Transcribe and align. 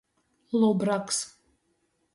Lubraks. 0.63 1.21